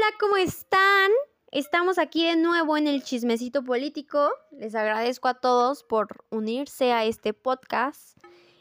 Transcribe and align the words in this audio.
hola, 0.00 0.16
¿cómo 0.18 0.38
están? 0.38 1.10
Estamos 1.50 1.98
aquí 1.98 2.26
de 2.26 2.36
nuevo 2.36 2.78
en 2.78 2.86
el 2.86 3.02
chismecito 3.02 3.62
político. 3.62 4.30
Les 4.50 4.74
agradezco 4.74 5.28
a 5.28 5.34
todos 5.34 5.82
por 5.82 6.24
unirse 6.30 6.92
a 6.92 7.04
este 7.04 7.34
podcast. 7.34 8.16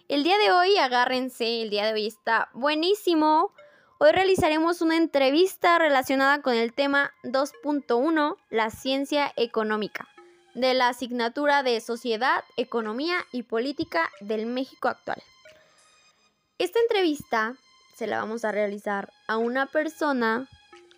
El 0.10 0.24
día 0.24 0.38
de 0.38 0.52
hoy, 0.52 0.76
agárrense, 0.78 1.62
el 1.62 1.70
día 1.70 1.86
de 1.86 1.94
hoy 1.94 2.08
está 2.08 2.50
buenísimo. 2.54 3.54
Hoy 4.00 4.12
realizaremos 4.12 4.82
una 4.82 4.98
entrevista 4.98 5.80
relacionada 5.80 6.42
con 6.42 6.56
el 6.56 6.74
tema 6.74 7.14
2.1, 7.24 8.36
la 8.50 8.70
ciencia 8.70 9.32
económica, 9.38 10.10
de 10.56 10.74
la 10.74 10.90
asignatura 10.90 11.64
de 11.64 11.80
Sociedad, 11.80 12.44
Economía 12.58 13.26
y 13.32 13.44
Política 13.44 14.10
del 14.20 14.46
México 14.46 14.90
actual. 14.90 15.24
Esta 16.58 16.80
entrevista 16.82 17.56
se 17.96 18.08
la 18.08 18.18
vamos 18.18 18.44
a 18.44 18.52
realizar 18.52 19.14
a 19.28 19.38
una 19.38 19.68
persona 19.68 20.50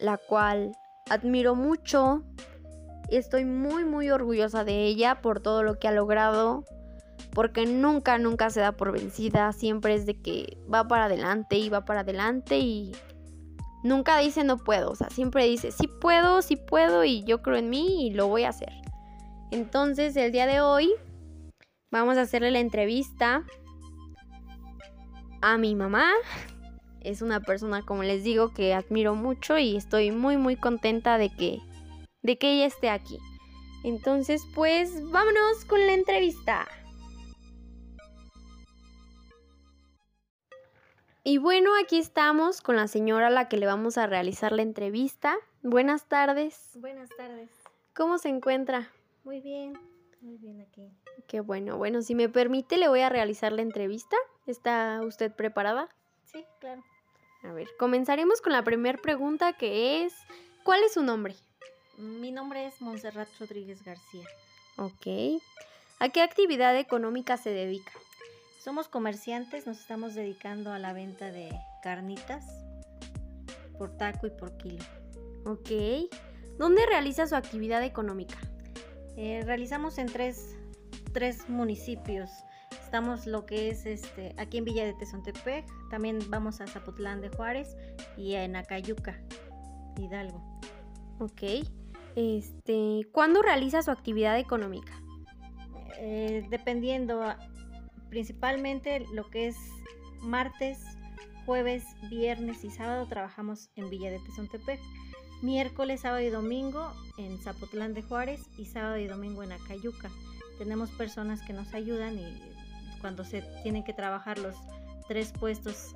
la 0.01 0.17
cual 0.17 0.75
admiro 1.09 1.55
mucho. 1.55 2.23
Estoy 3.09 3.45
muy 3.45 3.85
muy 3.85 4.09
orgullosa 4.09 4.63
de 4.63 4.85
ella 4.85 5.21
por 5.21 5.39
todo 5.39 5.63
lo 5.63 5.79
que 5.79 5.87
ha 5.87 5.91
logrado, 5.91 6.65
porque 7.33 7.65
nunca, 7.65 8.17
nunca 8.17 8.49
se 8.49 8.61
da 8.61 8.71
por 8.71 8.91
vencida, 8.91 9.51
siempre 9.53 9.93
es 9.93 10.05
de 10.05 10.21
que 10.21 10.57
va 10.73 10.87
para 10.87 11.05
adelante 11.05 11.57
y 11.57 11.69
va 11.69 11.85
para 11.85 12.01
adelante 12.01 12.59
y 12.59 12.93
nunca 13.83 14.17
dice 14.17 14.43
no 14.43 14.57
puedo, 14.57 14.91
o 14.91 14.95
sea, 14.95 15.09
siempre 15.09 15.45
dice 15.45 15.71
sí 15.71 15.87
puedo, 15.87 16.41
sí 16.41 16.55
puedo 16.55 17.03
y 17.03 17.23
yo 17.23 17.41
creo 17.41 17.57
en 17.57 17.69
mí 17.69 18.07
y 18.07 18.11
lo 18.11 18.27
voy 18.27 18.43
a 18.43 18.49
hacer. 18.49 18.71
Entonces, 19.51 20.15
el 20.15 20.31
día 20.31 20.47
de 20.47 20.61
hoy 20.61 20.93
vamos 21.91 22.17
a 22.17 22.21
hacerle 22.21 22.51
la 22.51 22.59
entrevista 22.59 23.43
a 25.41 25.57
mi 25.57 25.75
mamá. 25.75 26.05
Es 27.03 27.21
una 27.21 27.39
persona, 27.39 27.83
como 27.83 28.03
les 28.03 28.23
digo, 28.23 28.53
que 28.53 28.73
admiro 28.73 29.15
mucho 29.15 29.57
y 29.57 29.75
estoy 29.75 30.11
muy 30.11 30.37
muy 30.37 30.55
contenta 30.55 31.17
de 31.17 31.29
que 31.29 31.59
de 32.21 32.37
que 32.37 32.53
ella 32.53 32.67
esté 32.67 32.89
aquí. 32.89 33.17
Entonces, 33.83 34.43
pues 34.53 34.91
vámonos 35.09 35.65
con 35.65 35.85
la 35.85 35.93
entrevista. 35.93 36.67
Y 41.23 41.37
bueno, 41.37 41.71
aquí 41.83 41.99
estamos 41.99 42.61
con 42.61 42.75
la 42.75 42.87
señora 42.87 43.27
a 43.27 43.29
la 43.29 43.47
que 43.47 43.57
le 43.57 43.67
vamos 43.67 43.97
a 43.97 44.07
realizar 44.07 44.51
la 44.51 44.63
entrevista. 44.63 45.35
Buenas 45.61 46.07
tardes. 46.07 46.71
Buenas 46.75 47.09
tardes. 47.15 47.49
¿Cómo 47.95 48.17
se 48.17 48.29
encuentra? 48.29 48.89
Muy 49.23 49.39
bien, 49.39 49.73
muy 50.21 50.37
bien 50.37 50.61
aquí. 50.61 50.89
Qué 51.27 51.41
bueno. 51.41 51.77
Bueno, 51.77 52.01
si 52.01 52.15
me 52.15 52.27
permite, 52.27 52.77
le 52.77 52.87
voy 52.87 53.01
a 53.01 53.09
realizar 53.09 53.51
la 53.51 53.61
entrevista. 53.61 54.17
¿Está 54.47 55.01
usted 55.03 55.31
preparada? 55.31 55.89
Sí, 56.25 56.43
claro. 56.59 56.81
A 57.43 57.53
ver, 57.53 57.67
comenzaremos 57.77 58.41
con 58.41 58.53
la 58.53 58.63
primera 58.63 58.99
pregunta 58.99 59.53
que 59.53 60.03
es, 60.05 60.13
¿cuál 60.63 60.83
es 60.83 60.93
su 60.93 61.01
nombre? 61.01 61.35
Mi 61.97 62.31
nombre 62.31 62.67
es 62.67 62.81
Montserrat 62.81 63.29
Rodríguez 63.39 63.83
García. 63.83 64.25
Ok. 64.77 65.41
¿A 65.99 66.09
qué 66.09 66.21
actividad 66.21 66.77
económica 66.77 67.37
se 67.37 67.49
dedica? 67.49 67.91
Somos 68.59 68.87
comerciantes, 68.87 69.65
nos 69.65 69.79
estamos 69.79 70.13
dedicando 70.13 70.71
a 70.71 70.79
la 70.79 70.93
venta 70.93 71.31
de 71.31 71.49
carnitas 71.81 72.45
por 73.77 73.97
taco 73.97 74.27
y 74.27 74.29
por 74.31 74.55
kilo. 74.57 74.83
Ok. 75.45 75.71
¿Dónde 76.59 76.85
realiza 76.85 77.25
su 77.25 77.35
actividad 77.35 77.83
económica? 77.83 78.37
Eh, 79.17 79.41
realizamos 79.45 79.97
en 79.97 80.05
tres, 80.05 80.55
tres 81.11 81.49
municipios. 81.49 82.29
Estamos 82.91 83.25
lo 83.25 83.45
que 83.45 83.69
es 83.69 83.85
este 83.85 84.35
aquí 84.37 84.57
en 84.57 84.65
Villa 84.65 84.83
de 84.83 84.93
Tezontepec, 84.93 85.65
también 85.89 86.19
vamos 86.27 86.59
a 86.59 86.67
Zapotlán 86.67 87.21
de 87.21 87.29
Juárez 87.29 87.77
y 88.17 88.33
en 88.33 88.57
Acayuca, 88.57 89.17
Hidalgo. 89.97 90.59
Ok. 91.17 91.41
Este, 92.17 93.07
¿cuándo 93.13 93.41
realiza 93.41 93.81
su 93.81 93.91
actividad 93.91 94.37
económica? 94.37 94.91
Eh, 95.99 96.45
dependiendo, 96.49 97.23
principalmente 98.09 99.05
lo 99.13 99.29
que 99.29 99.47
es 99.47 99.55
martes, 100.19 100.77
jueves, 101.45 101.85
viernes 102.09 102.65
y 102.65 102.71
sábado 102.71 103.07
trabajamos 103.07 103.69
en 103.77 103.89
Villa 103.89 104.11
de 104.11 104.19
Tezontepec. 104.19 104.81
Miércoles, 105.41 106.01
sábado 106.01 106.19
y 106.19 106.29
domingo 106.29 106.91
en 107.17 107.37
Zapotlán 107.37 107.93
de 107.93 108.01
Juárez 108.01 108.41
y 108.57 108.65
sábado 108.65 108.97
y 108.97 109.07
domingo 109.07 109.43
en 109.43 109.53
Acayuca. 109.53 110.11
Tenemos 110.57 110.91
personas 110.91 111.41
que 111.41 111.53
nos 111.53 111.73
ayudan 111.73 112.19
y 112.19 112.50
cuando 113.01 113.23
se 113.23 113.41
tienen 113.63 113.83
que 113.83 113.93
trabajar 113.93 114.37
los 114.37 114.55
tres 115.07 115.33
puestos 115.33 115.95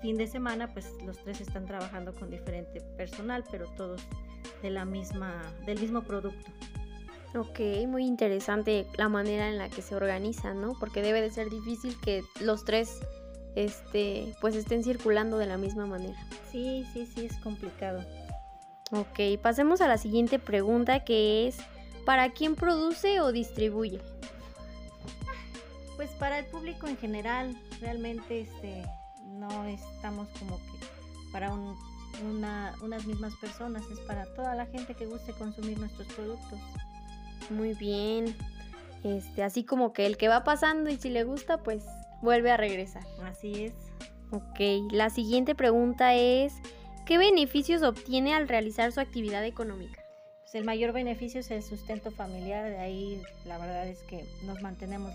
fin 0.00 0.16
de 0.16 0.26
semana, 0.26 0.68
pues 0.68 0.92
los 1.04 1.18
tres 1.18 1.40
están 1.40 1.66
trabajando 1.66 2.14
con 2.14 2.30
diferente 2.30 2.80
personal, 2.96 3.44
pero 3.50 3.66
todos 3.76 4.02
de 4.62 4.70
la 4.70 4.84
misma, 4.84 5.42
del 5.66 5.80
mismo 5.80 6.02
producto. 6.02 6.50
Ok, 7.34 7.60
muy 7.86 8.06
interesante 8.06 8.86
la 8.98 9.08
manera 9.08 9.48
en 9.48 9.58
la 9.58 9.68
que 9.68 9.82
se 9.82 9.94
organizan, 9.94 10.60
¿no? 10.60 10.74
Porque 10.80 11.00
debe 11.00 11.20
de 11.20 11.30
ser 11.30 11.48
difícil 11.48 11.96
que 12.00 12.22
los 12.40 12.64
tres 12.64 13.00
este, 13.54 14.34
pues 14.40 14.56
estén 14.56 14.82
circulando 14.82 15.38
de 15.38 15.46
la 15.46 15.56
misma 15.56 15.86
manera. 15.86 16.18
Sí, 16.50 16.84
sí, 16.92 17.06
sí, 17.06 17.26
es 17.26 17.36
complicado. 17.38 18.04
Ok, 18.90 19.40
pasemos 19.40 19.80
a 19.80 19.86
la 19.86 19.98
siguiente 19.98 20.40
pregunta 20.40 21.04
que 21.04 21.46
es, 21.46 21.58
¿para 22.04 22.30
quién 22.30 22.56
produce 22.56 23.20
o 23.20 23.30
distribuye? 23.30 24.00
Pues 26.00 26.12
para 26.12 26.38
el 26.38 26.46
público 26.46 26.86
en 26.86 26.96
general, 26.96 27.54
realmente 27.82 28.40
este, 28.40 28.86
no 29.26 29.66
estamos 29.66 30.30
como 30.38 30.56
que 30.56 30.86
para 31.30 31.52
un, 31.52 31.76
una, 32.26 32.74
unas 32.80 33.04
mismas 33.04 33.34
personas, 33.38 33.82
es 33.92 34.00
para 34.06 34.24
toda 34.34 34.54
la 34.54 34.64
gente 34.64 34.94
que 34.94 35.04
guste 35.04 35.34
consumir 35.34 35.78
nuestros 35.78 36.08
productos. 36.14 36.58
Muy 37.50 37.74
bien. 37.74 38.34
Este, 39.04 39.42
así 39.42 39.62
como 39.62 39.92
que 39.92 40.06
el 40.06 40.16
que 40.16 40.28
va 40.28 40.42
pasando 40.42 40.88
y 40.88 40.96
si 40.96 41.10
le 41.10 41.24
gusta, 41.24 41.62
pues 41.62 41.84
vuelve 42.22 42.50
a 42.50 42.56
regresar. 42.56 43.02
Así 43.22 43.64
es. 43.64 43.74
Ok, 44.30 44.90
la 44.92 45.10
siguiente 45.10 45.54
pregunta 45.54 46.14
es, 46.14 46.54
¿qué 47.04 47.18
beneficios 47.18 47.82
obtiene 47.82 48.32
al 48.32 48.48
realizar 48.48 48.90
su 48.90 49.00
actividad 49.00 49.44
económica? 49.44 50.02
Pues 50.44 50.54
el 50.54 50.64
mayor 50.64 50.92
beneficio 50.94 51.40
es 51.40 51.50
el 51.50 51.62
sustento 51.62 52.10
familiar, 52.10 52.70
de 52.70 52.78
ahí 52.78 53.22
la 53.44 53.58
verdad 53.58 53.86
es 53.86 54.02
que 54.04 54.24
nos 54.46 54.62
mantenemos 54.62 55.12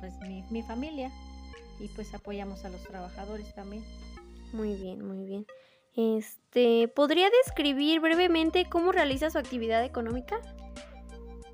pues 0.00 0.18
mi, 0.20 0.42
mi 0.50 0.62
familia 0.62 1.10
y 1.80 1.88
pues 1.88 2.14
apoyamos 2.14 2.64
a 2.64 2.68
los 2.68 2.82
trabajadores 2.82 3.54
también. 3.54 3.84
Muy 4.52 4.74
bien, 4.74 5.06
muy 5.06 5.24
bien. 5.24 5.46
Este, 5.96 6.88
¿podría 6.88 7.28
describir 7.44 8.00
brevemente 8.00 8.68
cómo 8.68 8.92
realiza 8.92 9.30
su 9.30 9.38
actividad 9.38 9.84
económica? 9.84 10.40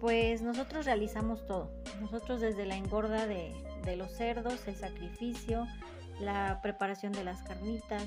Pues 0.00 0.40
nosotros 0.42 0.86
realizamos 0.86 1.46
todo. 1.46 1.70
Nosotros 2.00 2.40
desde 2.40 2.64
la 2.64 2.76
engorda 2.76 3.26
de, 3.26 3.52
de 3.84 3.96
los 3.96 4.12
cerdos, 4.12 4.66
el 4.66 4.76
sacrificio, 4.76 5.66
la 6.20 6.60
preparación 6.62 7.12
de 7.12 7.24
las 7.24 7.42
carnitas 7.42 8.04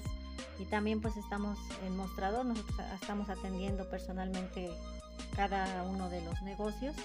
y 0.60 0.66
también 0.66 1.02
pues 1.02 1.18
estamos 1.18 1.60
en 1.86 1.96
mostrador, 1.96 2.46
nosotros 2.46 2.80
estamos 3.00 3.30
atendiendo 3.30 3.90
personalmente 3.90 4.70
cada 5.36 5.84
uno 5.84 6.10
de 6.10 6.22
los 6.22 6.42
negocios. 6.42 6.96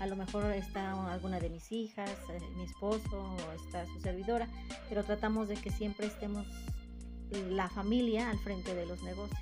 A 0.00 0.06
lo 0.06 0.16
mejor 0.16 0.44
está 0.52 0.92
alguna 1.12 1.40
de 1.40 1.50
mis 1.50 1.72
hijas, 1.72 2.10
eh, 2.30 2.40
mi 2.56 2.64
esposo 2.64 3.34
o 3.34 3.52
está 3.64 3.84
su 3.86 4.00
servidora, 4.00 4.48
pero 4.88 5.02
tratamos 5.02 5.48
de 5.48 5.56
que 5.56 5.70
siempre 5.70 6.06
estemos 6.06 6.46
la 7.50 7.68
familia 7.68 8.30
al 8.30 8.38
frente 8.38 8.74
de 8.74 8.86
los 8.86 9.02
negocios. 9.02 9.40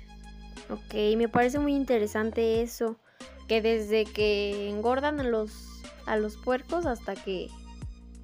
Ok, 0.69 0.93
me 1.15 1.29
parece 1.29 1.59
muy 1.59 1.75
interesante 1.75 2.61
eso, 2.61 2.97
que 3.47 3.61
desde 3.61 4.05
que 4.05 4.69
engordan 4.69 5.19
a 5.19 5.23
los, 5.23 5.81
a 6.05 6.17
los 6.17 6.35
puercos 6.37 6.85
hasta 6.85 7.15
que 7.15 7.47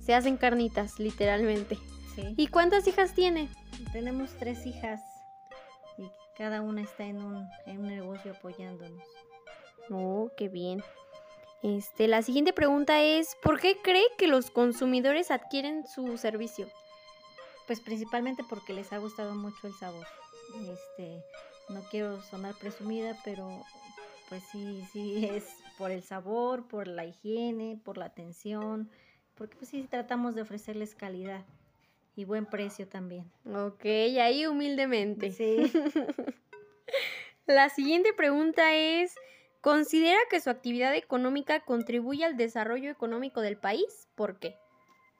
se 0.01 0.13
hacen 0.13 0.37
carnitas, 0.37 0.99
literalmente. 0.99 1.77
Sí. 2.15 2.33
¿Y 2.35 2.47
cuántas 2.47 2.87
hijas 2.87 3.13
tiene? 3.13 3.49
Tenemos 3.91 4.31
tres 4.37 4.65
hijas 4.65 5.01
y 5.97 6.03
cada 6.37 6.61
una 6.61 6.81
está 6.81 7.05
en 7.05 7.23
un, 7.23 7.47
en 7.65 7.79
un 7.79 7.87
negocio 7.87 8.33
apoyándonos. 8.33 9.03
Oh, 9.89 10.29
qué 10.35 10.49
bien. 10.49 10.83
Este, 11.63 12.09
la 12.09 12.21
siguiente 12.21 12.51
pregunta 12.51 13.01
es, 13.01 13.37
¿por 13.41 13.59
qué 13.59 13.77
cree 13.81 14.05
que 14.17 14.27
los 14.27 14.51
consumidores 14.51 15.31
adquieren 15.31 15.87
su 15.87 16.17
servicio? 16.17 16.67
Pues 17.67 17.79
principalmente 17.79 18.43
porque 18.47 18.73
les 18.73 18.91
ha 18.91 18.97
gustado 18.97 19.33
mucho 19.33 19.67
el 19.67 19.73
sabor. 19.73 20.05
Este, 20.69 21.23
no 21.69 21.81
quiero 21.89 22.21
sonar 22.21 22.53
presumida, 22.55 23.17
pero 23.23 23.63
pues 24.27 24.43
sí, 24.51 24.83
sí 24.91 25.25
es 25.25 25.45
por 25.77 25.91
el 25.91 26.03
sabor, 26.03 26.67
por 26.67 26.87
la 26.87 27.05
higiene, 27.05 27.79
por 27.81 27.97
la 27.97 28.05
atención, 28.05 28.89
porque 29.35 29.55
pues 29.55 29.69
sí 29.69 29.87
tratamos 29.89 30.35
de 30.35 30.41
ofrecerles 30.41 30.95
calidad 30.95 31.45
y 32.15 32.25
buen 32.25 32.45
precio 32.45 32.87
también. 32.89 33.31
Ok, 33.45 33.85
ahí 33.85 34.45
humildemente. 34.45 35.31
Sí. 35.31 35.71
La 37.45 37.69
siguiente 37.69 38.13
pregunta 38.13 38.73
es, 38.73 39.15
¿considera 39.63 40.19
que 40.29 40.41
su 40.41 40.49
actividad 40.49 40.93
económica 40.93 41.61
contribuye 41.61 42.25
al 42.25 42.35
desarrollo 42.35 42.91
económico 42.91 43.39
del 43.39 43.57
país? 43.57 44.09
¿Por 44.13 44.37
qué? 44.37 44.57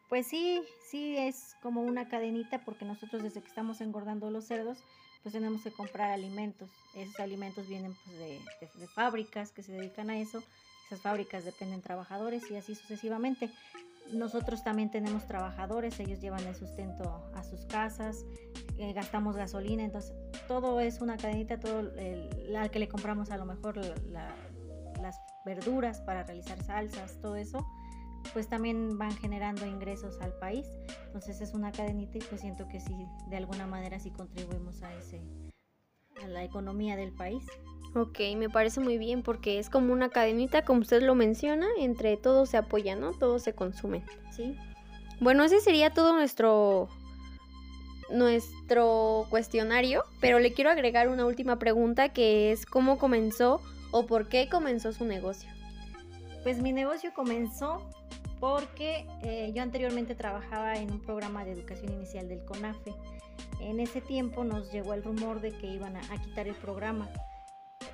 Pues 0.09 0.27
sí, 0.27 0.61
sí 0.91 1.17
es 1.17 1.55
como 1.61 1.81
una 1.81 2.09
cadenita 2.09 2.63
porque 2.65 2.83
nosotros 2.83 3.23
desde 3.23 3.41
que 3.41 3.47
estamos 3.47 3.79
engordando 3.79 4.29
los 4.29 4.45
cerdos, 4.45 4.77
pues 5.23 5.33
tenemos 5.33 5.63
que 5.63 5.71
comprar 5.71 6.11
alimentos. 6.11 6.69
Esos 6.93 7.19
alimentos 7.21 7.67
vienen 7.69 7.95
pues, 8.03 8.17
de, 8.19 8.39
de 8.79 8.87
fábricas 8.89 9.51
que 9.53 9.63
se 9.63 9.71
dedican 9.71 10.09
a 10.09 10.19
eso. 10.19 10.43
Esas 10.87 11.01
fábricas 11.01 11.45
dependen 11.45 11.81
trabajadores 11.81 12.51
y 12.51 12.57
así 12.57 12.75
sucesivamente. 12.75 13.49
Nosotros 14.11 14.63
también 14.63 14.91
tenemos 14.91 15.25
trabajadores, 15.25 16.00
ellos 16.00 16.19
llevan 16.19 16.45
el 16.45 16.55
sustento 16.55 17.31
a 17.33 17.44
sus 17.44 17.65
casas, 17.65 18.25
eh, 18.77 18.94
gastamos 18.94 19.35
gasolina, 19.35 19.83
entonces 19.83 20.13
todo 20.47 20.79
es 20.79 21.01
una 21.01 21.17
cadenita, 21.17 21.59
todo 21.59 21.79
el, 21.79 22.55
al 22.55 22.69
que 22.69 22.79
le 22.79 22.88
compramos 22.88 23.31
a 23.31 23.38
lo 23.38 23.45
mejor 23.45 23.77
las 23.77 25.15
verduras 25.45 26.01
para 26.01 26.23
realizar 26.23 26.61
salsas, 26.63 27.19
todo 27.21 27.35
eso, 27.35 27.65
pues 28.33 28.47
también 28.47 28.97
van 28.97 29.15
generando 29.17 29.65
ingresos 29.65 30.19
al 30.21 30.33
país. 30.33 30.67
Entonces 31.05 31.41
es 31.41 31.53
una 31.53 31.71
cadenita 31.71 32.17
y 32.17 32.21
pues 32.21 32.41
siento 32.41 32.67
que 32.67 32.79
sí, 32.79 32.95
de 33.29 33.38
alguna 33.38 33.67
manera 33.67 34.00
sí 34.00 34.11
contribuimos 34.11 34.81
a 34.83 34.94
ese, 34.95 35.21
a 36.23 36.27
la 36.27 36.44
economía 36.44 36.95
del 36.95 37.13
país. 37.13 37.45
Ok, 37.95 38.19
me 38.37 38.49
parece 38.49 38.79
muy 38.79 38.97
bien 38.97 39.21
porque 39.21 39.59
es 39.59 39.69
como 39.69 39.93
una 39.93 40.09
cadenita, 40.09 40.65
como 40.65 40.81
usted 40.81 41.03
lo 41.03 41.13
menciona, 41.13 41.67
entre 41.77 42.17
todos 42.17 42.49
se 42.49 42.57
apoyan, 42.57 42.99
¿no? 42.99 43.11
Todos 43.11 43.43
se 43.43 43.53
consumen. 43.53 44.03
Sí. 44.31 44.57
Bueno, 45.19 45.43
ese 45.43 45.59
sería 45.59 45.91
todo 45.91 46.13
nuestro 46.13 46.89
nuestro 48.09 49.25
cuestionario, 49.29 50.03
pero 50.19 50.39
le 50.39 50.53
quiero 50.53 50.69
agregar 50.69 51.07
una 51.09 51.25
última 51.25 51.57
pregunta 51.57 52.09
que 52.09 52.51
es 52.51 52.65
cómo 52.65 52.97
comenzó 52.97 53.61
o 53.91 54.05
por 54.05 54.27
qué 54.27 54.49
comenzó 54.49 54.91
su 54.91 55.05
negocio. 55.05 55.49
Pues 56.43 56.61
mi 56.61 56.73
negocio 56.73 57.13
comenzó 57.13 57.81
porque 58.39 59.07
eh, 59.23 59.51
yo 59.55 59.63
anteriormente 59.63 60.15
trabajaba 60.15 60.75
en 60.75 60.91
un 60.91 60.99
programa 60.99 61.45
de 61.45 61.53
educación 61.53 61.93
inicial 61.93 62.27
del 62.27 62.43
CONAFE. 62.43 62.93
En 63.61 63.79
ese 63.79 64.01
tiempo 64.01 64.43
nos 64.43 64.71
llegó 64.71 64.93
el 64.93 65.03
rumor 65.03 65.39
de 65.39 65.51
que 65.51 65.67
iban 65.67 65.95
a, 65.95 66.01
quitar 66.21 66.47
el 66.47 66.55
programa. 66.55 67.09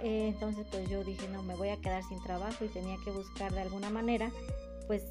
Entonces 0.02 0.66
pues 0.72 0.90
yo 0.90 1.04
dije, 1.04 1.28
no, 1.30 1.44
me 1.44 1.56
voy 1.56 1.70
a 1.70 1.78
quedar 1.78 2.04
sin 2.04 2.22
trabajo 2.24 2.64
y 2.66 2.70
tenía 2.70 2.98
que 3.04 3.12
buscar 3.12 3.54
de 3.54 3.62
alguna 3.62 3.90
manera 3.90 4.32
pues 4.88 5.04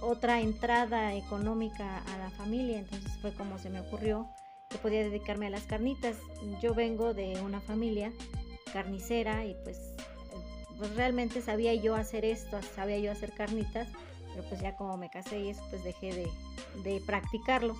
otra 0.00 0.40
entrada 0.40 1.14
económica 1.14 1.98
a 1.98 2.18
la 2.18 2.30
familia. 2.30 2.78
Entonces 2.78 3.10
fue 3.20 3.32
como 3.34 3.58
se 3.58 3.70
me 3.70 3.80
ocurrió 3.80 4.28
que 4.68 4.78
podía 4.78 5.00
dedicarme 5.00 5.46
a 5.46 5.50
las 5.50 5.64
carnitas. 5.64 6.16
Yo 6.60 6.74
vengo 6.74 7.14
de 7.14 7.40
una 7.40 7.60
familia 7.60 8.12
carnicera 8.72 9.46
y 9.46 9.56
pues, 9.64 9.94
pues 10.76 10.94
realmente 10.94 11.40
sabía 11.40 11.74
yo 11.74 11.94
hacer 11.94 12.24
esto, 12.24 12.60
sabía 12.74 12.98
yo 12.98 13.10
hacer 13.10 13.32
carnitas, 13.32 13.88
pero 14.34 14.48
pues 14.48 14.60
ya 14.60 14.76
como 14.76 14.96
me 14.96 15.08
casé 15.10 15.40
y 15.40 15.48
eso 15.48 15.62
pues 15.70 15.82
dejé 15.84 16.12
de, 16.12 16.30
de 16.84 17.00
practicarlo. 17.00 17.74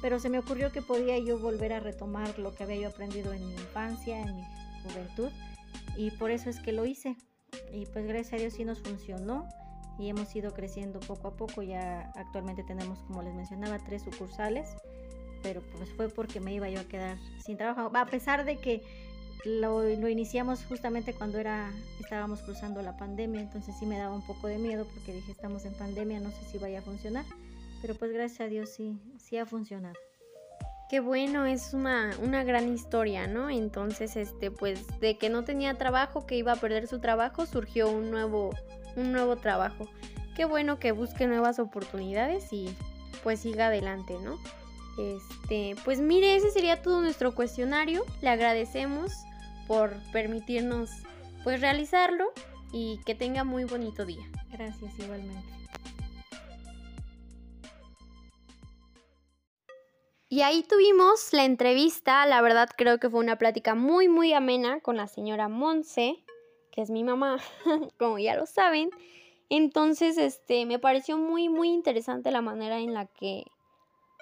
Pero 0.00 0.18
se 0.18 0.30
me 0.30 0.38
ocurrió 0.38 0.72
que 0.72 0.80
podía 0.80 1.18
yo 1.18 1.38
volver 1.38 1.74
a 1.74 1.80
retomar 1.80 2.38
lo 2.38 2.54
que 2.54 2.62
había 2.62 2.76
yo 2.76 2.88
aprendido 2.88 3.34
en 3.34 3.46
mi 3.46 3.52
infancia, 3.52 4.18
en 4.18 4.34
mi 4.34 4.44
juventud, 4.82 5.30
y 6.00 6.10
por 6.12 6.30
eso 6.30 6.48
es 6.48 6.60
que 6.60 6.72
lo 6.72 6.86
hice. 6.86 7.16
Y 7.72 7.84
pues 7.86 8.06
gracias 8.06 8.32
a 8.32 8.36
Dios 8.36 8.54
sí 8.54 8.64
nos 8.64 8.80
funcionó 8.80 9.46
y 9.98 10.08
hemos 10.08 10.34
ido 10.34 10.54
creciendo 10.54 10.98
poco 11.00 11.28
a 11.28 11.36
poco. 11.36 11.62
Ya 11.62 12.10
actualmente 12.16 12.62
tenemos, 12.64 13.00
como 13.00 13.22
les 13.22 13.34
mencionaba, 13.34 13.78
tres 13.78 14.02
sucursales, 14.02 14.70
pero 15.42 15.60
pues 15.76 15.90
fue 15.90 16.08
porque 16.08 16.40
me 16.40 16.54
iba 16.54 16.70
yo 16.70 16.80
a 16.80 16.84
quedar 16.84 17.18
sin 17.44 17.58
trabajo. 17.58 17.94
A 17.94 18.06
pesar 18.06 18.46
de 18.46 18.56
que 18.56 18.82
lo, 19.44 19.82
lo, 19.82 20.08
iniciamos 20.08 20.64
justamente 20.64 21.12
cuando 21.12 21.38
era 21.38 21.70
estábamos 21.98 22.40
cruzando 22.40 22.80
la 22.80 22.96
pandemia, 22.96 23.42
entonces 23.42 23.74
sí 23.78 23.84
me 23.84 23.98
daba 23.98 24.14
un 24.14 24.26
poco 24.26 24.46
de 24.46 24.56
miedo 24.56 24.86
porque 24.86 25.12
dije 25.12 25.32
estamos 25.32 25.66
en 25.66 25.74
pandemia, 25.74 26.20
no 26.20 26.30
sé 26.30 26.44
si 26.50 26.56
vaya 26.56 26.78
a 26.78 26.82
funcionar, 26.82 27.26
pero 27.82 27.94
pues 27.94 28.10
gracias 28.12 28.40
a 28.40 28.46
Dios 28.46 28.70
sí, 28.70 28.98
sí 29.18 29.36
ha 29.36 29.44
funcionado. 29.44 29.94
Qué 30.90 30.98
bueno, 30.98 31.46
es 31.46 31.72
una, 31.72 32.10
una 32.20 32.42
gran 32.42 32.68
historia, 32.68 33.28
¿no? 33.28 33.48
Entonces, 33.48 34.16
este, 34.16 34.50
pues, 34.50 34.84
de 34.98 35.16
que 35.18 35.30
no 35.30 35.44
tenía 35.44 35.74
trabajo, 35.74 36.26
que 36.26 36.34
iba 36.34 36.50
a 36.50 36.56
perder 36.56 36.88
su 36.88 36.98
trabajo, 36.98 37.46
surgió 37.46 37.88
un 37.88 38.10
nuevo, 38.10 38.50
un 38.96 39.12
nuevo 39.12 39.36
trabajo. 39.36 39.88
Qué 40.34 40.46
bueno 40.46 40.80
que 40.80 40.90
busque 40.90 41.28
nuevas 41.28 41.60
oportunidades 41.60 42.52
y 42.52 42.74
pues 43.22 43.38
siga 43.38 43.68
adelante, 43.68 44.16
¿no? 44.20 44.36
Este, 44.98 45.76
pues 45.84 46.00
mire, 46.00 46.34
ese 46.34 46.50
sería 46.50 46.82
todo 46.82 47.00
nuestro 47.00 47.36
cuestionario. 47.36 48.04
Le 48.20 48.30
agradecemos 48.30 49.12
por 49.68 49.94
permitirnos 50.10 50.90
pues 51.44 51.60
realizarlo 51.60 52.32
y 52.72 52.98
que 53.06 53.14
tenga 53.14 53.44
muy 53.44 53.62
bonito 53.62 54.04
día. 54.04 54.28
Gracias 54.50 54.98
igualmente. 54.98 55.59
Y 60.30 60.40
ahí 60.40 60.62
tuvimos 60.62 61.32
la 61.32 61.44
entrevista, 61.44 62.24
la 62.24 62.40
verdad 62.40 62.70
creo 62.74 62.98
que 62.98 63.10
fue 63.10 63.20
una 63.20 63.36
plática 63.36 63.74
muy 63.74 64.08
muy 64.08 64.32
amena 64.32 64.80
con 64.80 64.96
la 64.96 65.08
señora 65.08 65.48
Monse 65.48 66.24
que 66.70 66.82
es 66.82 66.90
mi 66.90 67.04
mamá, 67.04 67.38
como 67.98 68.18
ya 68.18 68.36
lo 68.36 68.46
saben. 68.46 68.90
Entonces, 69.48 70.16
este, 70.16 70.64
me 70.66 70.78
pareció 70.78 71.18
muy, 71.18 71.48
muy 71.48 71.70
interesante 71.70 72.30
la 72.30 72.42
manera 72.42 72.78
en 72.78 72.94
la 72.94 73.06
que, 73.06 73.44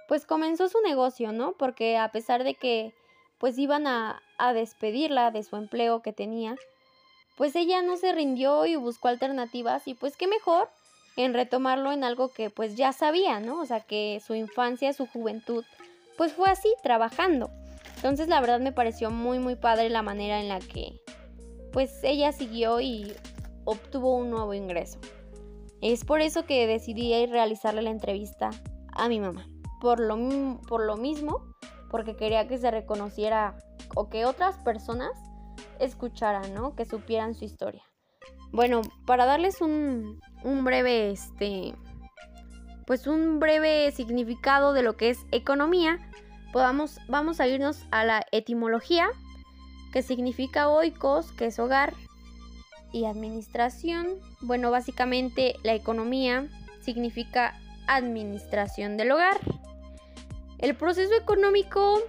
pues, 0.08 0.24
comenzó 0.24 0.68
su 0.68 0.80
negocio, 0.80 1.32
¿no? 1.32 1.52
Porque 1.52 1.98
a 1.98 2.10
pesar 2.10 2.44
de 2.44 2.54
que, 2.54 2.94
pues, 3.38 3.58
iban 3.58 3.86
a, 3.86 4.22
a 4.38 4.52
despedirla 4.54 5.30
de 5.30 5.42
su 5.42 5.56
empleo 5.56 6.00
que 6.02 6.12
tenía, 6.12 6.56
pues 7.36 7.54
ella 7.54 7.82
no 7.82 7.96
se 7.96 8.12
rindió 8.12 8.66
y 8.66 8.74
buscó 8.74 9.06
alternativas 9.06 9.86
y 9.86 9.94
pues 9.94 10.16
qué 10.16 10.26
mejor 10.26 10.68
en 11.16 11.34
retomarlo 11.34 11.92
en 11.92 12.02
algo 12.02 12.32
que 12.32 12.50
pues 12.50 12.74
ya 12.74 12.92
sabía, 12.92 13.38
¿no? 13.38 13.60
O 13.60 13.66
sea, 13.66 13.78
que 13.78 14.20
su 14.26 14.34
infancia, 14.34 14.92
su 14.92 15.06
juventud, 15.06 15.64
pues 16.18 16.34
fue 16.34 16.50
así, 16.50 16.68
trabajando. 16.82 17.50
Entonces 17.96 18.28
la 18.28 18.40
verdad 18.40 18.60
me 18.60 18.72
pareció 18.72 19.10
muy, 19.10 19.38
muy 19.38 19.56
padre 19.56 19.88
la 19.88 20.02
manera 20.02 20.40
en 20.40 20.48
la 20.48 20.58
que 20.58 21.00
pues 21.72 22.00
ella 22.02 22.32
siguió 22.32 22.80
y 22.80 23.14
obtuvo 23.64 24.16
un 24.16 24.30
nuevo 24.30 24.52
ingreso. 24.52 24.98
Es 25.80 26.04
por 26.04 26.20
eso 26.20 26.44
que 26.44 26.66
decidí 26.66 27.26
realizarle 27.26 27.82
la 27.82 27.90
entrevista 27.90 28.50
a 28.92 29.08
mi 29.08 29.20
mamá. 29.20 29.46
Por 29.80 30.00
lo, 30.00 30.60
por 30.66 30.84
lo 30.84 30.96
mismo, 30.96 31.44
porque 31.88 32.16
quería 32.16 32.48
que 32.48 32.58
se 32.58 32.70
reconociera 32.70 33.56
o 33.94 34.08
que 34.08 34.26
otras 34.26 34.56
personas 34.58 35.12
escucharan, 35.78 36.52
¿no? 36.52 36.74
Que 36.74 36.84
supieran 36.84 37.34
su 37.34 37.44
historia. 37.44 37.84
Bueno, 38.50 38.80
para 39.06 39.24
darles 39.24 39.60
un, 39.60 40.20
un 40.42 40.64
breve, 40.64 41.10
este, 41.12 41.74
pues 42.88 43.06
un 43.06 43.38
breve 43.38 43.92
significado 43.92 44.72
de 44.72 44.82
lo 44.82 44.96
que 44.96 45.10
es 45.10 45.26
economía, 45.30 45.98
podamos, 46.54 47.00
vamos 47.06 47.38
a 47.38 47.46
irnos 47.46 47.84
a 47.90 48.02
la 48.06 48.24
etimología 48.32 49.10
que 49.92 50.00
significa 50.00 50.70
oikos, 50.70 51.30
que 51.32 51.44
es 51.44 51.58
hogar, 51.58 51.92
y 52.90 53.04
administración. 53.04 54.18
Bueno, 54.40 54.70
básicamente 54.70 55.56
la 55.64 55.74
economía 55.74 56.48
significa 56.80 57.60
administración 57.86 58.96
del 58.96 59.12
hogar. 59.12 59.38
El 60.56 60.74
proceso 60.74 61.14
económico 61.14 62.00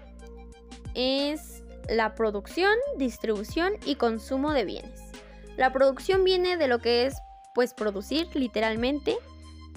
es 0.94 1.62
la 1.90 2.16
producción, 2.16 2.74
distribución 2.98 3.74
y 3.86 3.96
consumo 3.96 4.54
de 4.54 4.64
bienes. 4.64 5.02
La 5.58 5.74
producción 5.74 6.24
viene 6.24 6.56
de 6.56 6.70
lo 6.70 6.80
que 6.80 7.06
es 7.06 7.16
pues 7.54 7.74
producir 7.74 8.34
literalmente, 8.34 9.18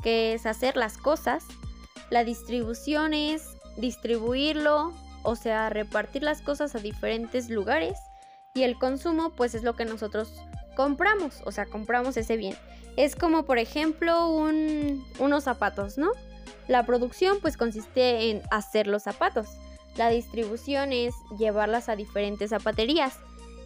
que 0.03 0.35
es 0.35 0.47
hacer 0.47 0.77
las 0.77 0.99
cosas. 0.99 1.45
La 2.11 2.25
distribución 2.25 3.15
es 3.15 3.57
distribuirlo, 3.77 4.93
o 5.23 5.37
sea, 5.37 5.71
repartir 5.71 6.23
las 6.23 6.43
cosas 6.43 6.75
a 6.75 6.79
diferentes 6.79 7.49
lugares 7.49 7.99
y 8.55 8.65
el 8.65 8.79
consumo 8.79 9.31
pues 9.31 9.55
es 9.55 9.63
lo 9.63 9.75
que 9.75 9.85
nosotros 9.85 10.33
compramos, 10.77 11.43
o 11.45 11.53
sea, 11.53 11.67
compramos 11.67 12.17
ese 12.17 12.37
bien. 12.37 12.57
Es 12.97 13.17
como 13.17 13.45
por 13.45 13.59
ejemplo 13.59 14.29
unos 14.29 15.45
zapatos, 15.45 15.97
¿no? 15.97 16.11
La 16.69 16.85
producción 16.85 17.39
pues 17.41 17.57
consiste 17.57 18.31
en 18.31 18.43
hacer 18.51 18.87
los 18.87 19.03
zapatos. 19.03 19.49
La 19.97 20.09
distribución 20.09 20.93
es 20.93 21.15
llevarlas 21.39 21.89
a 21.89 21.97
diferentes 21.97 22.51
zapaterías. 22.51 23.19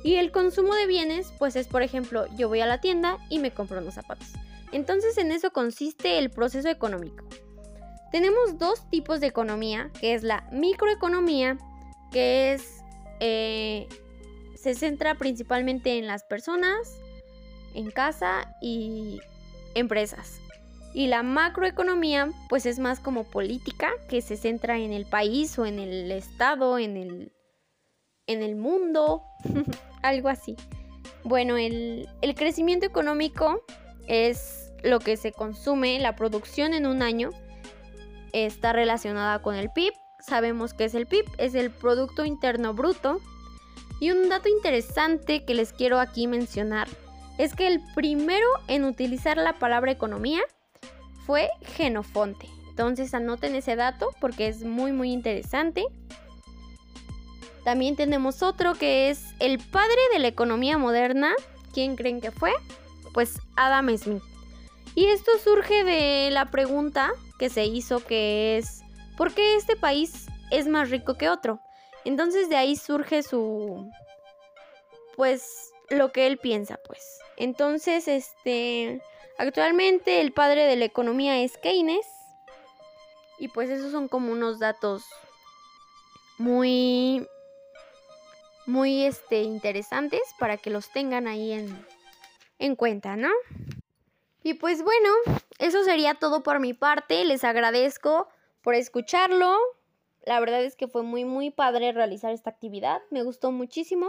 Y 0.05 0.16
el 0.16 0.31
consumo 0.31 0.75
de 0.75 0.87
bienes 0.87 1.33
pues 1.38 1.57
es 1.57 1.66
por 1.66 1.83
ejemplo 1.83 2.26
yo 2.37 2.49
voy 2.49 2.61
a 2.61 2.66
la 2.66 2.81
tienda 2.81 3.19
y 3.28 3.38
me 3.40 3.52
compro 3.52 3.81
unos 3.81 3.95
zapatos. 3.95 4.28
Entonces 4.73 5.16
en 5.18 5.32
eso 5.32 5.50
consiste 5.50 6.18
el 6.18 6.30
proceso 6.30 6.68
económico. 6.68 7.25
Tenemos 8.12 8.58
dos 8.58 8.88
tipos 8.90 9.20
de 9.20 9.26
economía, 9.26 9.90
que 10.00 10.14
es 10.14 10.23
la 10.23 10.49
microeconomía, 10.52 11.58
que 12.12 12.52
es 12.52 12.82
eh, 13.20 13.88
se 14.54 14.75
centra 14.75 15.14
principalmente 15.14 15.99
en 15.99 16.06
las 16.06 16.25
personas, 16.25 16.99
en 17.75 17.90
casa 17.90 18.54
y 18.61 19.20
empresas. 19.75 20.40
Y 20.94 21.08
la 21.08 21.23
macroeconomía, 21.23 22.30
pues 22.49 22.64
es 22.64 22.78
más 22.78 23.00
como 23.00 23.25
política, 23.25 23.90
que 24.08 24.23
se 24.23 24.37
centra 24.37 24.78
en 24.78 24.92
el 24.92 25.04
país 25.04 25.58
o 25.58 25.66
en 25.66 25.78
el 25.78 26.11
estado, 26.11 26.78
en 26.78 26.96
el, 26.96 27.32
en 28.26 28.42
el 28.42 28.56
mundo, 28.56 29.23
algo 30.02 30.28
así. 30.28 30.56
Bueno, 31.23 31.56
el, 31.58 32.08
el 32.23 32.35
crecimiento 32.35 32.87
económico 32.87 33.62
es 34.07 34.73
lo 34.83 35.01
que 35.01 35.17
se 35.17 35.33
consume, 35.33 35.99
la 35.99 36.17
producción 36.17 36.75
en 36.75 36.87
un 36.87 37.03
año 37.03 37.31
está 38.33 38.73
relacionada 38.73 39.43
con 39.43 39.55
el 39.55 39.71
PIB. 39.71 39.93
Sabemos 40.21 40.75
que 40.75 40.85
es 40.85 40.95
el 40.95 41.07
PIB, 41.07 41.25
es 41.39 41.55
el 41.55 41.71
Producto 41.71 42.25
Interno 42.25 42.75
Bruto. 42.75 43.21
Y 44.01 44.11
un 44.11 44.29
dato 44.29 44.49
interesante 44.49 45.45
que 45.45 45.55
les 45.55 45.73
quiero 45.73 46.01
aquí 46.01 46.27
mencionar 46.27 46.89
es 47.39 47.55
que 47.55 47.67
el 47.67 47.81
primero 47.95 48.47
en 48.69 48.85
utilizar 48.85 49.37
la 49.37 49.55
palabra 49.55 49.91
economía 49.91 50.41
fue 51.25 51.51
Genofonte. 51.63 52.49
Entonces 52.69 53.15
anoten 53.15 53.55
ese 53.55 53.75
dato 53.75 54.11
porque 54.21 54.49
es 54.49 54.65
muy 54.65 54.93
muy 54.93 55.13
interesante. 55.13 55.85
También 57.65 57.97
tenemos 57.97 58.43
otro 58.43 58.75
que 58.75 59.11
es 59.11 59.25
el 59.41 59.59
padre 59.59 59.99
de 60.13 60.19
la 60.19 60.29
economía 60.29 60.79
moderna. 60.79 61.35
¿Quién 61.73 61.97
creen 61.97 62.21
que 62.21 62.31
fue? 62.31 62.53
Pues 63.16 63.40
Adam 63.56 63.96
Smith. 63.96 64.23
Y 64.94 65.06
esto 65.06 65.30
surge 65.42 65.85
de 65.85 66.28
la 66.30 66.50
pregunta 66.50 67.12
que 67.38 67.49
se 67.49 67.64
hizo 67.64 68.04
que 68.04 68.58
es 68.58 68.82
¿por 69.16 69.32
qué 69.32 69.56
este 69.56 69.75
país 69.75 70.26
es 70.50 70.68
más 70.68 70.90
rico 70.90 71.16
que 71.16 71.30
otro? 71.30 71.58
Entonces 72.04 72.50
de 72.50 72.58
ahí 72.58 72.76
surge 72.76 73.23
su 73.23 73.90
pues 75.16 75.73
lo 75.88 76.12
que 76.12 76.26
él 76.26 76.37
piensa, 76.37 76.78
pues. 76.87 77.20
Entonces, 77.38 78.06
este 78.06 79.00
actualmente 79.38 80.20
el 80.20 80.35
padre 80.35 80.66
de 80.66 80.76
la 80.76 80.85
economía 80.85 81.42
es 81.42 81.56
Keynes. 81.56 82.06
Y 83.38 83.49
pues 83.49 83.70
esos 83.70 83.92
son 83.92 84.08
como 84.08 84.30
unos 84.30 84.58
datos 84.58 85.06
muy 86.37 87.26
muy 88.66 89.04
este 89.06 89.40
interesantes 89.40 90.20
para 90.38 90.58
que 90.58 90.68
los 90.68 90.90
tengan 90.90 91.26
ahí 91.26 91.52
en 91.52 91.96
en 92.59 92.77
cuenta, 92.77 93.17
¿no? 93.17 93.31
Y 94.43 94.55
pues 94.55 94.83
bueno, 94.83 95.09
eso 95.59 95.83
sería 95.83 96.15
todo 96.15 96.43
por 96.43 96.61
mi 96.61 96.73
parte. 96.73 97.25
Les 97.25 97.43
agradezco 97.45 98.29
por 98.63 98.75
escucharlo. 98.75 99.57
La 100.25 100.41
verdad 100.41 100.63
es 100.63 100.77
que 100.77 100.89
fue 100.89 101.03
muy, 101.03 101.25
muy 101.25 101.51
padre 101.51 101.93
realizar 101.93 102.33
esta 102.33 102.51
actividad. 102.51 103.01
Me 103.11 103.23
gustó 103.23 103.51
muchísimo 103.51 104.09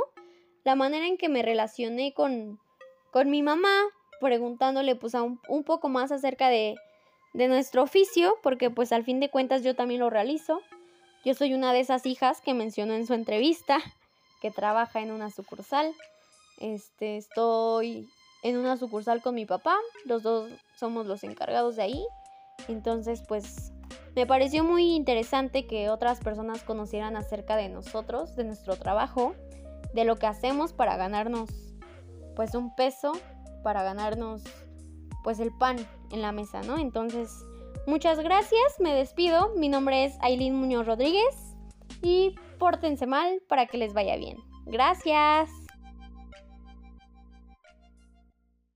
la 0.63 0.75
manera 0.75 1.07
en 1.07 1.17
que 1.17 1.29
me 1.29 1.41
relacioné 1.41 2.13
con, 2.13 2.59
con 3.11 3.29
mi 3.29 3.41
mamá, 3.41 3.85
preguntándole 4.19 4.95
pues 4.95 5.13
un, 5.13 5.39
un, 5.47 5.63
poco 5.63 5.89
más 5.89 6.11
acerca 6.11 6.49
de, 6.49 6.75
de 7.33 7.47
nuestro 7.47 7.83
oficio, 7.83 8.37
porque 8.43 8.69
pues 8.69 8.91
al 8.91 9.03
fin 9.03 9.19
de 9.19 9.29
cuentas 9.29 9.63
yo 9.63 9.75
también 9.75 10.01
lo 10.01 10.09
realizo. 10.09 10.61
Yo 11.23 11.33
soy 11.33 11.53
una 11.53 11.73
de 11.73 11.79
esas 11.79 12.05
hijas 12.05 12.41
que 12.41 12.53
mencionó 12.53 12.93
en 12.93 13.07
su 13.07 13.13
entrevista, 13.13 13.79
que 14.41 14.51
trabaja 14.51 14.99
en 15.01 15.11
una 15.11 15.31
sucursal. 15.31 15.93
Este, 16.59 17.17
estoy 17.17 18.09
en 18.47 18.57
una 18.57 18.77
sucursal 18.77 19.21
con 19.21 19.35
mi 19.35 19.45
papá, 19.45 19.75
los 20.05 20.23
dos 20.23 20.49
somos 20.75 21.05
los 21.05 21.23
encargados 21.23 21.75
de 21.75 21.83
ahí. 21.83 22.05
Entonces, 22.67 23.21
pues 23.27 23.73
me 24.15 24.25
pareció 24.25 24.63
muy 24.63 24.95
interesante 24.95 25.67
que 25.67 25.89
otras 25.89 26.19
personas 26.19 26.63
conocieran 26.63 27.17
acerca 27.17 27.55
de 27.55 27.69
nosotros, 27.69 28.35
de 28.35 28.45
nuestro 28.45 28.77
trabajo, 28.77 29.35
de 29.93 30.05
lo 30.05 30.15
que 30.15 30.27
hacemos 30.27 30.73
para 30.73 30.95
ganarnos 30.97 31.49
pues 32.35 32.55
un 32.55 32.73
peso, 32.75 33.11
para 33.63 33.83
ganarnos 33.83 34.43
pues 35.23 35.39
el 35.39 35.51
pan 35.57 35.75
en 36.11 36.21
la 36.21 36.31
mesa, 36.31 36.61
¿no? 36.61 36.77
Entonces, 36.77 37.29
muchas 37.85 38.19
gracias, 38.19 38.79
me 38.79 38.93
despido. 38.93 39.51
Mi 39.57 39.67
nombre 39.67 40.05
es 40.05 40.15
Aileen 40.21 40.55
Muñoz 40.55 40.85
Rodríguez 40.85 41.55
y 42.01 42.35
pórtense 42.59 43.07
mal 43.07 43.41
para 43.49 43.65
que 43.65 43.77
les 43.77 43.93
vaya 43.93 44.15
bien. 44.15 44.37
Gracias. 44.65 45.66